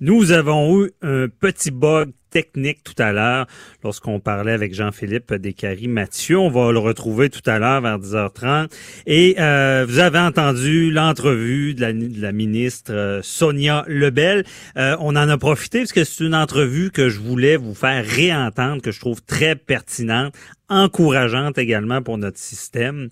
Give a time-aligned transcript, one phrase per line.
[0.00, 3.46] Nous avons eu un petit bug technique tout à l'heure
[3.84, 6.38] lorsqu'on parlait avec Jean-Philippe Descaries-Mathieu.
[6.38, 8.70] On va le retrouver tout à l'heure vers 10h30.
[9.06, 14.44] Et euh, vous avez entendu l'entrevue de la, de la ministre euh, Sonia Lebel.
[14.78, 18.02] Euh, on en a profité parce que c'est une entrevue que je voulais vous faire
[18.02, 20.32] réentendre, que je trouve très pertinente
[20.70, 23.08] encourageante également pour notre système.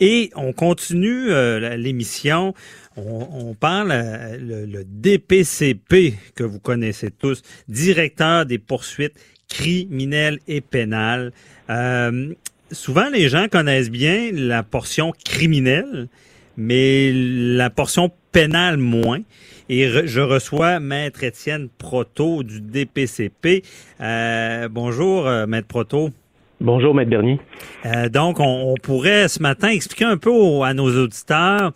[0.00, 2.52] Et on continue euh, l'émission.
[2.96, 9.14] On, parle euh, le, DPCP que vous connaissez tous, directeur des poursuites
[9.48, 11.32] criminelles et pénales.
[11.68, 12.32] Euh,
[12.72, 16.08] souvent, les gens connaissent bien la portion criminelle,
[16.56, 19.20] mais la portion pénale moins.
[19.68, 23.62] Et je reçois Maître Étienne Proto du DPCP.
[24.00, 26.12] Euh, bonjour, Maître Proto.
[26.60, 27.38] Bonjour, Maître Bernier.
[27.84, 31.72] Euh, donc, on, on, pourrait ce matin expliquer un peu à nos auditeurs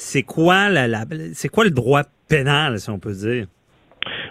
[0.00, 3.46] c'est quoi la, la c'est quoi le droit pénal, si on peut dire?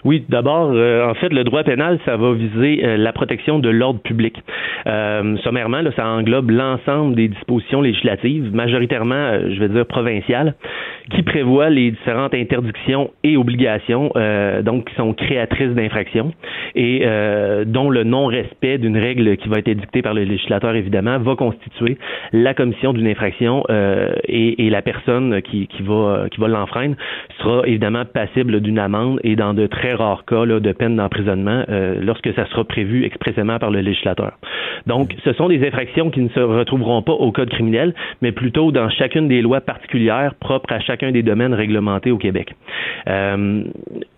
[0.04, 3.68] Oui, d'abord, euh, en fait, le droit pénal, ça va viser euh, la protection de
[3.68, 4.36] l'ordre public.
[4.86, 10.54] Euh, sommairement, là, ça englobe l'ensemble des dispositions législatives, majoritairement, euh, je vais dire provinciales,
[11.10, 16.32] qui prévoient les différentes interdictions et obligations, euh, donc qui sont créatrices d'infractions,
[16.74, 17.04] et
[17.66, 21.98] dont le non-respect d'une règle qui va être édictée par le législateur, évidemment, va constituer
[22.32, 23.64] la commission d'une infraction
[24.28, 26.94] et, et, la personne qui, qui va, qui va l'enfreindre
[27.38, 31.64] sera évidemment passible d'une amende et dans de très rares cas là, de peine d'emprisonnement
[31.68, 34.32] euh, lorsque ça sera prévu expressément par le législateur.
[34.86, 38.72] Donc, ce sont des infractions qui ne se retrouveront pas au code criminel, mais plutôt
[38.72, 42.54] dans chacune des lois particulières propres à chacun des domaines réglementés au Québec.
[43.08, 43.64] Euh,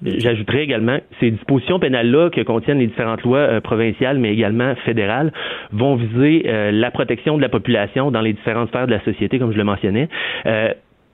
[0.05, 5.33] J'ajouterai également ces dispositions pénales-là que contiennent les différentes lois euh, provinciales, mais également fédérales,
[5.73, 9.39] vont viser euh, la protection de la population dans les différentes sphères de la société,
[9.39, 10.09] comme je le mentionnais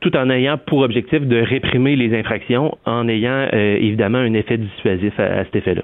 [0.00, 4.58] tout en ayant pour objectif de réprimer les infractions, en ayant euh, évidemment un effet
[4.58, 5.82] dissuasif à, à cet effet-là.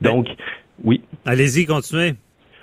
[0.00, 0.34] Donc, ben,
[0.84, 1.00] oui.
[1.24, 2.12] Allez-y, continuez.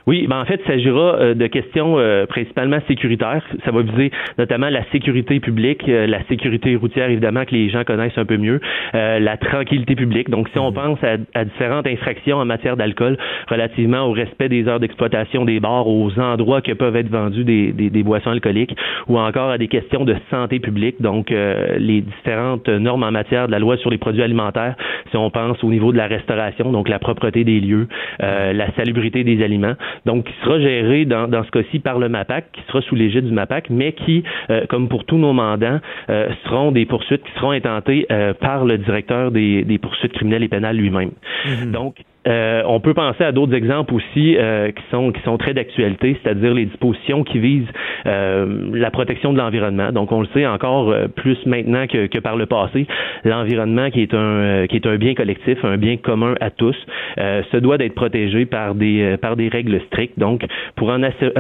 [0.06, 3.42] Oui, ben en fait, il s'agira euh, de questions euh, principalement sécuritaires.
[3.64, 7.86] Ça va viser notamment la sécurité publique, euh, la sécurité routière, évidemment, que les gens
[7.86, 8.60] connaissent un peu mieux,
[8.96, 10.30] euh, la tranquillité publique.
[10.30, 10.76] Donc, si on mhm.
[10.76, 15.62] pense à, à différentes infractions en matière d'alcool relativement au respect des heures d'exploitation des
[15.62, 18.76] bars, aux endroits que peuvent être vendus des, des, des, boissons alcooliques,
[19.08, 23.48] ou encore à des questions de santé publique, donc euh, les différentes normes en matière
[23.48, 24.76] de la loi sur les produits alimentaires,
[25.12, 27.88] si on pense au niveau de la restauration, donc la propreté des lieux,
[28.20, 29.76] la salubrité des aliments
[30.06, 33.26] donc qui sera géré dans, dans ce cas-ci par le MAPAC, qui sera sous l'égide
[33.26, 37.32] du MAPAC, mais qui, euh, comme pour tous nos mandants, euh, seront des poursuites qui
[37.40, 41.12] seront intentées euh, par le directeur des, des, poursuites criminelles et pénales lui-même.
[41.46, 41.72] -hmm.
[41.72, 41.96] Donc,
[42.28, 46.18] euh, on peut penser à d'autres exemples aussi euh, qui sont qui sont très d'actualité,
[46.22, 47.68] c'est-à-dire les dispositions qui visent
[48.06, 49.92] euh, la protection de l'environnement.
[49.92, 52.88] Donc on le sait encore euh, plus maintenant que, que par le passé,
[53.26, 56.76] l'environnement qui est un euh, qui est un bien collectif, un bien commun à tous,
[57.18, 60.18] se doit d'être protégé par des par des règles strictes.
[60.18, 60.46] Donc
[60.76, 61.34] pour en assurer,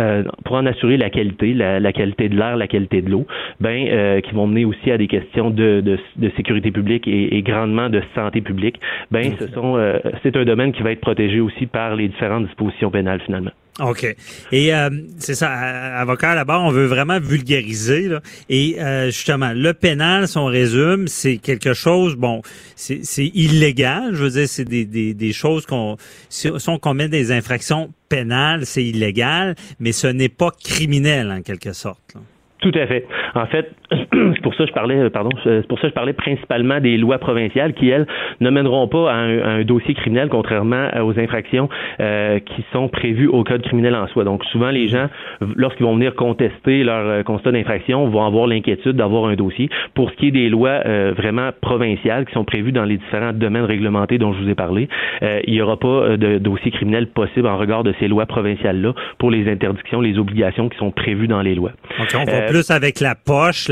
[0.43, 3.25] pour en assurer la qualité, la, la qualité de l'air, la qualité de l'eau,
[3.59, 7.41] ben qui vont mener aussi à des questions de, de, de sécurité publique et, et,
[7.41, 8.79] grandement de santé publique.
[9.11, 9.77] Ben ce sont
[10.21, 13.51] c'est un domaine qui va être protégé aussi par les différentes dispositions pénales finalement.
[13.79, 14.05] OK.
[14.51, 18.07] Et euh, c'est ça, avocat là-bas, on veut vraiment vulgariser.
[18.07, 18.19] Là.
[18.47, 22.41] Et euh, justement, le pénal, si on résume, c'est quelque chose, bon,
[22.75, 24.13] c'est illégal.
[24.13, 25.95] Je veux dire, c'est des, des, des, choses qu'on...
[26.29, 31.41] Si, si on commet des infractions pénales, c'est illégal, mais ce n'est pas criminel en
[31.41, 32.13] quelque sorte.
[32.13, 32.21] Là.
[32.63, 33.05] Tout à fait.
[33.35, 33.73] En fait,
[34.11, 36.79] c'est pour ça que je parlais, euh, pardon, c'est pour ça que je parlais principalement
[36.79, 38.07] des lois provinciales qui, elles,
[38.39, 42.87] ne mèneront pas à un, à un dossier criminel, contrairement aux infractions euh, qui sont
[42.87, 44.23] prévues au code criminel en soi.
[44.23, 45.07] Donc, souvent, les gens,
[45.55, 49.69] lorsqu'ils vont venir contester leur euh, constat d'infraction, vont avoir l'inquiétude d'avoir un dossier.
[49.93, 53.33] Pour ce qui est des lois euh, vraiment provinciales qui sont prévues dans les différents
[53.33, 54.87] domaines réglementés dont je vous ai parlé,
[55.21, 58.93] euh, il n'y aura pas de dossier criminel possible en regard de ces lois provinciales-là
[59.17, 61.71] pour les interdictions, les obligations qui sont prévues dans les lois.
[61.99, 63.69] Okay, on va plus avec la poche,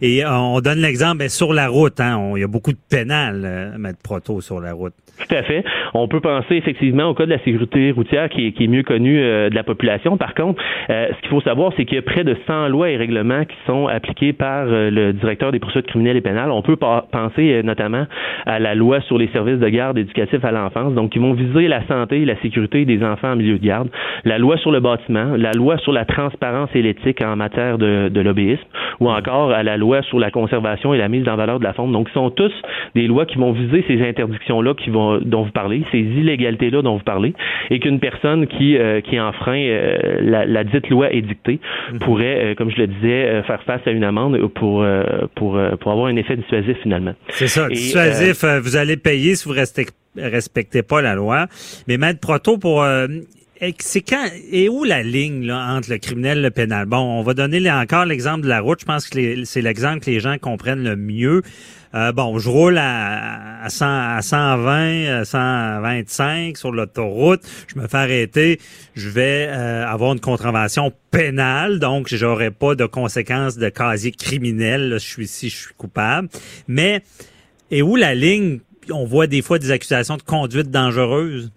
[0.00, 2.00] Et on donne l'exemple ben, sur la route.
[2.00, 4.94] Hein, il y a beaucoup de pénal, euh, mettre proto sur la route.
[5.18, 5.64] Tout à fait.
[5.94, 9.50] On peut penser effectivement au cas de la sécurité routière qui est, mieux connu euh,
[9.50, 10.16] de la population.
[10.16, 12.90] Par contre, euh, ce qu'il faut savoir, c'est qu'il y a près de 100 lois
[12.90, 16.50] et règlements qui sont appliqués par euh, le directeur des poursuites criminelles et pénales.
[16.50, 18.06] On peut penser euh, notamment
[18.46, 21.68] à la loi sur les services de garde éducatifs à l'enfance, donc qui vont viser
[21.68, 23.88] la santé et la sécurité des enfants en milieu de garde.
[24.24, 28.08] La loi sur le bâtiment, la loi sur la transparence et l'éthique en matière de,
[28.08, 28.62] de lobbyisme,
[29.00, 31.72] ou encore à la loi sur la conservation et la mise en valeur de la
[31.72, 31.92] faune.
[31.92, 32.52] Donc, ce sont tous
[32.94, 36.96] des lois qui vont viser ces interdictions-là qui vont dont vous parlez, ces illégalités-là dont
[36.96, 37.34] vous parlez,
[37.70, 39.62] et qu'une personne qui, qui enfreint
[40.20, 41.60] la, la, dite loi édictée
[41.92, 41.98] mhm.
[42.00, 44.84] pourrait, comme je le disais, faire face à une amende pour,
[45.34, 47.14] pour, pour avoir un effet dissuasif finalement.
[47.28, 49.86] C'est ça, dissuasif, vous allez payer si vous restez
[50.16, 51.46] respectez pas la loi.
[51.88, 52.84] Mais Maître Proto, pour
[53.78, 56.86] c'est quand et où la ligne là, entre le criminel et le pénal?
[56.86, 58.80] Bon, on va donner encore l'exemple de la route.
[58.80, 61.42] Je pense que c'est l'exemple que les gens comprennent le mieux.
[61.94, 67.42] Euh, bon, je roule à, à, 100, à 120, à 125 sur l'autoroute.
[67.68, 68.60] Je me fais arrêter.
[68.94, 74.94] Je vais euh, avoir une contravention pénale, donc j'aurai pas de conséquences de casier criminel.
[74.94, 76.28] je suis ici, je suis coupable.
[76.66, 77.02] Mais
[77.70, 78.60] et où la ligne?
[78.90, 81.52] On voit des fois des accusations de conduite dangereuse?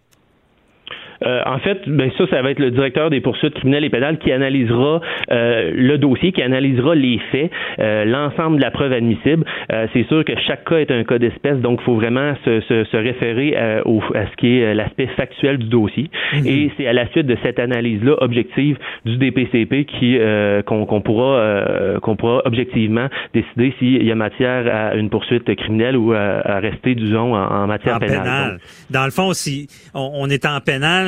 [1.24, 4.18] Euh, en fait, ben ça, ça va être le directeur des poursuites criminelles et pénales
[4.18, 5.02] qui analysera
[5.32, 9.46] euh, le dossier, qui analysera les faits, euh, l'ensemble de la preuve admissible.
[9.94, 12.84] c'est sûr que chaque cas est un cas d'espèce, donc il faut vraiment se, se,
[12.86, 16.10] se référer au, à ce qui est l'aspect factuel du dossier.
[16.34, 16.48] Mhm.
[16.48, 20.18] Et c'est à la suite de cette analyse-là objective du DPCP qui
[20.66, 26.14] qu'on pourra qu'on pourra objectivement décider s'il y a matière à une poursuite criminelle ou
[26.14, 28.60] à, rester, disons, en, matière pénale.
[28.90, 31.05] Dans le fond, si on est en pénal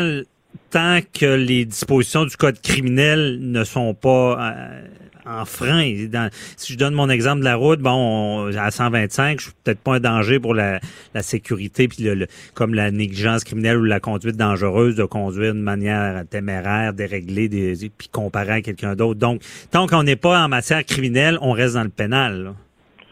[0.69, 4.81] tant que les dispositions du code criminel ne sont pas euh,
[5.27, 5.93] en frein.
[6.55, 9.95] si je donne mon exemple de la route, bon, à 125, je suis peut-être pas
[9.95, 10.79] un danger pour la,
[11.21, 12.07] sécurité, puis
[12.53, 17.89] comme la négligence criminelle ou la conduite dangereuse de conduire de manière téméraire, déréglée, des,
[17.97, 19.19] puis comparé à quelqu'un d'autre.
[19.19, 19.41] Donc,
[19.71, 22.53] tant qu'on n'est pas en matière criminelle, on reste dans le pénal.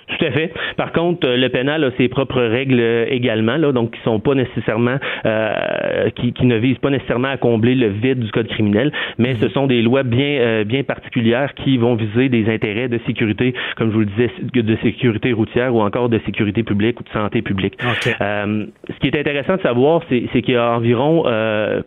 [0.08, 0.54] Tout à fait.
[0.78, 4.20] Par contre, euh, le pénal a ses propres règles euh, également, là, donc qui sont
[4.20, 8.48] pas nécessairement, euh, qui, qui, ne visent pas nécessairement à combler le vide du code
[8.48, 13.00] criminel, mais ce sont des lois bien, bien particulières qui vont viser des intérêts de
[13.08, 17.04] sécurité, comme je vous le disais, de sécurité routière ou encore de sécurité publique ou
[17.04, 17.76] de santé publique.
[17.82, 21.24] ce qui est intéressant de savoir, c'est qu'il y a environ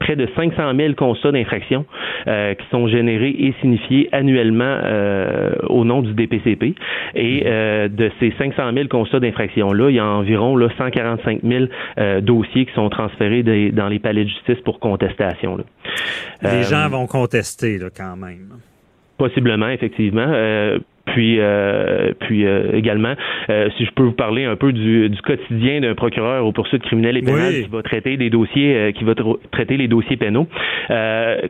[0.01, 1.85] près de 500 000 constats d'infraction
[2.27, 4.79] qui sont générés et signifiés annuellement
[5.69, 6.75] au nom du DPCP
[7.15, 11.65] et de ces 500 000 constats d'infraction-là, il y a environ là, 145 000
[11.99, 13.43] euh, dossiers qui sont transférés
[13.73, 15.57] dans les palais de justice pour contestation.
[15.57, 15.65] Là.
[16.43, 18.49] Les gens euh, vont contester là, quand même.
[19.17, 20.27] Possiblement, effectivement.
[20.29, 20.79] Euh,
[21.13, 23.15] puis, euh, puis euh, également,
[23.51, 26.83] euh, si je peux vous parler un peu du, du quotidien d'un procureur aux poursuites
[26.83, 29.15] criminelles et pénales qui va traiter des dossiers, qui va
[29.51, 30.47] traiter les dossiers pénaux.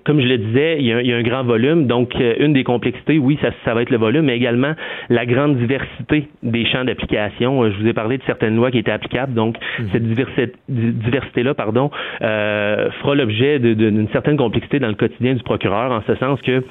[0.05, 1.87] comme je le disais, il y, a, il y, a, un grand volume.
[1.87, 4.75] Donc, une des complexités, oui, ça, ça va être le volume, mais également
[5.09, 7.71] la grande diversité des champs d'application.
[7.71, 9.35] Je vous ai parlé de certaines lois qui étaient applicables.
[9.35, 9.89] Donc, mhm.
[9.93, 11.91] cette diversité, diversité-là, pardon,
[12.21, 16.63] fera l'objet d'une certaine complexité dans le quotidien du procureur, en ce sens que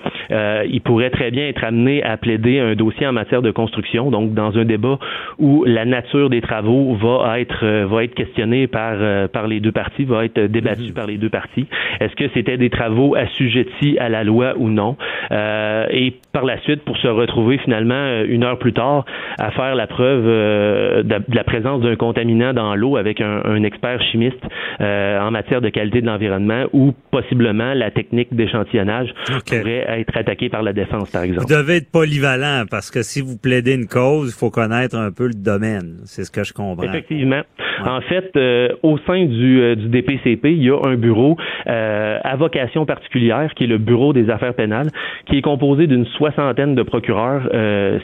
[0.69, 4.33] il pourrait très bien être amené à plaider un dossier en matière de construction, donc
[4.33, 4.99] dans un débat
[5.39, 9.59] où la nature des travaux va être euh, va être questionnée par euh, par les
[9.59, 10.93] deux parties, va être débattue mhm.
[10.93, 11.67] par les deux parties.
[11.99, 14.95] Est-ce que c'était des travaux assujettis à la loi ou non?
[15.31, 19.05] Euh, Et par la suite, pour se retrouver finalement une heure plus tard
[19.39, 24.43] à faire la preuve de, la présence d'un contaminant dans l'eau avec un, expert chimiste
[24.79, 29.09] en matière de qualité de l'environnement ou possiblement la technique d'échantillonnage
[29.47, 31.47] pourrait être attaquée par la défense, par exemple.
[31.47, 35.11] Vous devez être polyvalent parce que si vous plaidez une cause, il faut connaître un
[35.11, 36.01] peu le domaine.
[36.05, 36.83] C'est ce que je comprends.
[36.83, 37.43] Effectivement.
[37.85, 41.37] En fait, euh, au sein du, euh, du, DPCP, il y a un bureau
[41.67, 44.89] euh, à vocation particulière qui est le Bureau des affaires pénales,
[45.27, 47.43] qui est composé d'une soixantaine de procureurs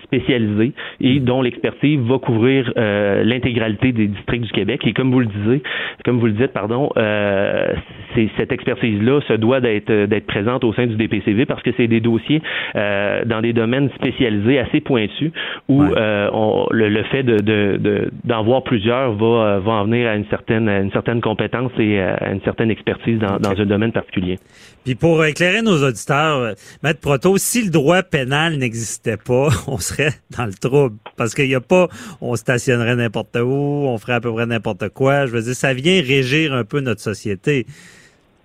[0.03, 4.81] spécialisés et dont l'expertise va couvrir l'intégralité des districts du Québec.
[4.86, 5.63] Et comme vous le disiez,
[6.05, 10.95] comme vous le dites, pardon, cette expertise-là se doit d'être d'être présente au sein du
[10.95, 12.41] DPCV parce que c'est des dossiers
[12.75, 15.31] dans des domaines spécialisés assez pointus
[15.67, 20.91] où le, fait de d'en voir plusieurs va va en venir à une certaine, une
[20.91, 24.38] certaine compétence et à une certaine expertise dans, dans un domaine particulier.
[24.84, 26.53] Puis pour éclairer nos auditeurs, euh,
[26.84, 30.98] Maître Proto, si le droit pénal n'existait pas, on serait dans le trouble.
[31.15, 31.88] Parce qu'il n'y a pas,
[32.22, 35.25] on stationnerait n'importe où, on ferait à peu près n'importe quoi.
[35.25, 37.65] Je veux dire, ça vient régir un peu notre société.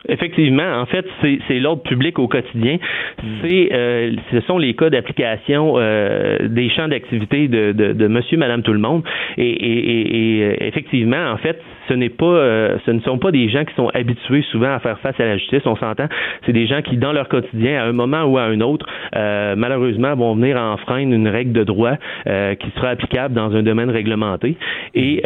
[0.07, 1.05] Effectivement, en fait,
[1.49, 2.79] c'est l'ordre public au quotidien.
[3.43, 8.39] C'est, euh, ce sont les cas d'application euh, des champs d'activité de, de, de, Monsieur,
[8.39, 9.03] Madame, tout le monde.
[9.37, 13.49] Et, et, et effectivement, en fait, ce n'est pas, euh, ce ne sont pas des
[13.49, 15.63] gens qui sont habitués souvent à faire face à la justice.
[15.67, 16.07] On s'entend,
[16.47, 18.87] c'est des gens qui, dans leur quotidien, à un moment ou à un autre,
[19.17, 21.95] euh, malheureusement, vont venir enfreindre une règle de droit
[22.27, 24.57] euh, qui sera applicable dans un domaine réglementé.
[24.95, 25.23] Et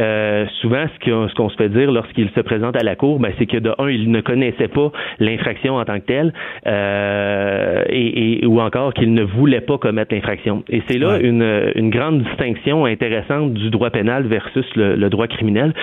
[0.61, 3.47] souvent, ce qu'on, ce se fait dire lorsqu'ils se présentent à la cour, ben, c'est
[3.47, 6.33] que de un, ils ne connaissaient pas l'infraction en tant que telle,
[6.67, 10.65] euh, et, ou encore qu'il ne voulait pas commettre l'infraction.
[10.69, 15.75] Et c'est là une, une grande distinction intéressante du droit pénal versus le, droit criminel,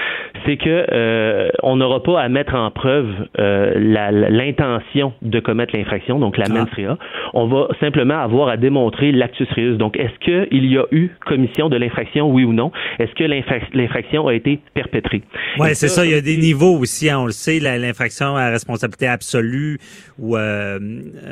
[0.45, 3.07] c'est que euh, on n'aura pas à mettre en preuve
[3.39, 3.73] euh,
[4.29, 6.53] l'intention de commettre l'infraction, donc la ah.
[6.53, 6.97] mens rea.
[7.33, 9.77] On va simplement avoir à démontrer l'actus reus.
[9.77, 12.71] Donc, est-ce qu'il y a eu commission de l'infraction, oui ou non?
[12.99, 15.21] Est-ce que l'infraction a été perpétrée?
[15.59, 16.05] Oui, c'est ça.
[16.05, 18.68] Il y a des niveaux aussi, hein, on le sait, l'infraction à responsabilité
[19.07, 19.79] absolue
[20.17, 20.37] ou...
[20.37, 20.79] Euh,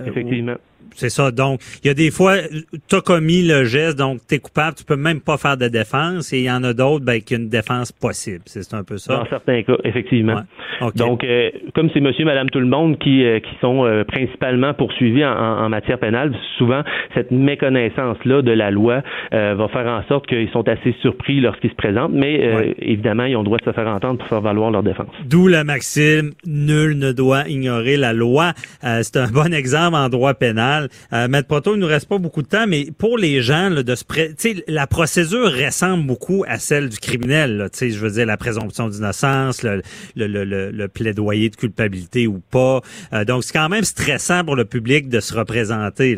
[0.05, 0.57] Effectivement.
[0.97, 1.31] C'est ça.
[1.31, 2.37] Donc, il y a des fois,
[2.89, 5.67] tu as commis le geste, donc tu es coupable, tu peux même pas faire de
[5.67, 8.41] défense, et il y en a d'autres ben, qui ont une défense possible.
[8.47, 9.17] C'est un peu ça.
[9.17, 10.41] Dans certains cas, effectivement.
[10.95, 14.73] Donc, euh, comme c'est monsieur, madame, tout le monde qui, euh, qui sont euh, principalement
[14.73, 16.81] poursuivis en, en, matière pénale, souvent,
[17.13, 21.75] cette méconnaissance-là de la loi va faire en sorte qu'ils sont assez surpris lorsqu'ils se
[21.75, 24.83] présentent, mais évidemment, ils ont le droit de se faire entendre pour faire valoir leur
[24.83, 25.07] défense.
[25.25, 28.53] D'où la maxime, nul ne doit ignorer la loi.
[28.81, 30.66] c'est un bon exemple en droit pénal.
[31.13, 33.83] Euh, Maître Proto, il nous reste pas beaucoup de temps, mais pour les gens là,
[33.83, 34.03] de se
[34.67, 37.57] la procédure ressemble beaucoup à celle du criminel.
[37.57, 42.81] Là, je veux dire la présomption d'innocence, le, plaidoyer de culpabilité ou pas.
[43.13, 46.17] Euh, donc c'est quand même stressant pour le public de se représenter.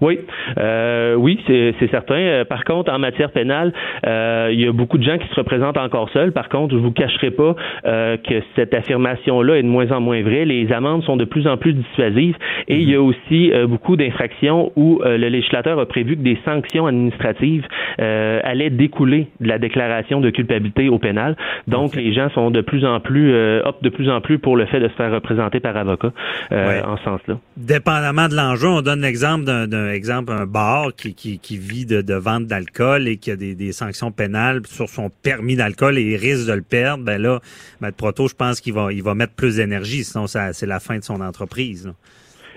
[0.00, 0.20] Oui,
[0.58, 2.14] euh, oui, c'est certain.
[2.14, 3.72] Euh, par contre, en matière pénale,
[4.06, 6.32] euh, il y a beaucoup de gens qui se représentent encore seuls.
[6.32, 7.54] Par contre, je vous cacherai pas
[7.86, 10.44] euh, que cette affirmation-là est de moins en moins vraie.
[10.44, 12.36] Les amendes sont de plus en plus dissuasives
[12.68, 13.06] et il y a mhm.
[13.06, 17.66] aussi beaucoup d'infractions où le législateur a prévu que des sanctions administratives
[17.98, 21.36] allaient découler de la déclaration de culpabilité au pénal.
[21.68, 23.34] Donc, les gens sont de plus en plus
[23.64, 26.12] optent de plus en plus pour le fait de se faire représenter par avocat
[26.50, 27.38] en ce sens-là.
[27.56, 32.14] Dépendamment de l'enjeu, on donne l'exemple d'un exemple, un bar qui, qui, vit de, de
[32.14, 36.46] vente d'alcool et qui a des, des, sanctions pénales sur son permis d'alcool et risque
[36.46, 37.40] de le perdre, ben là,
[37.80, 40.80] Maître Proto, je pense qu'il va, il va mettre plus d'énergie, sinon ça, c'est la
[40.80, 41.92] fin de son entreprise.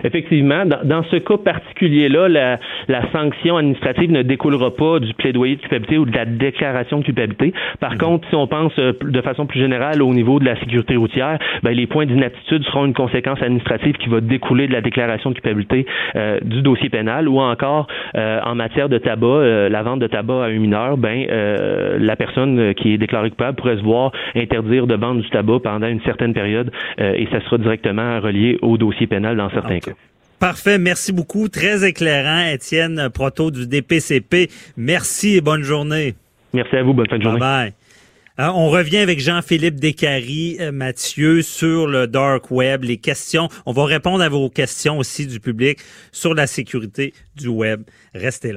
[0.03, 5.61] Effectivement, dans, ce cas particulier-là, la, la, sanction administrative ne découlera pas du plaidoyer de
[5.61, 7.53] culpabilité ou de la déclaration de culpabilité.
[7.79, 7.97] Par mhm.
[7.97, 11.39] contre, si on pense euh, de façon plus générale au niveau de la sécurité routière,
[11.63, 15.35] ben, les points d'inaptitude seront une conséquence administrative qui va découler de la déclaration de
[15.35, 15.85] culpabilité
[16.15, 20.43] euh, du dossier pénal ou encore euh, en matière de tabac, la vente de tabac
[20.43, 21.25] à un mineur, ben
[21.99, 25.87] la personne qui est déclarée coupable pourrait se voir interdire de vendre du tabac pendant
[25.87, 29.86] une certaine période et ça sera directement relié au dossier pénal dans certains cas.
[30.39, 31.49] Parfait, merci beaucoup.
[31.49, 34.49] Très éclairant, Étienne Proto du DPCP.
[34.77, 36.13] Merci et bonne journée.
[36.53, 37.39] Merci à vous, bonne fin de journée.
[37.39, 37.73] Bye.
[38.37, 38.49] bye.
[38.53, 43.49] on revient avec Jean-Philippe Descaries, euh, Mathieu, sur le dark web, les questions.
[43.65, 45.79] On va répondre à vos questions aussi du public
[46.11, 47.81] sur la sécurité du web.
[48.13, 48.55] Restez là.